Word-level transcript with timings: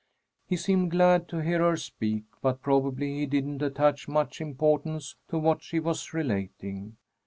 He 0.47 0.57
seemed 0.57 0.89
glad 0.89 1.27
to 1.27 1.43
hear 1.43 1.59
her 1.59 1.77
speak, 1.77 2.23
but 2.41 2.63
probably 2.63 3.19
he 3.19 3.27
didn't 3.27 3.61
attach 3.61 4.07
much 4.07 4.41
importance 4.41 5.15
to 5.29 5.37
what 5.37 5.61
she 5.61 5.79
was 5.79 6.11
relating. 6.11 6.97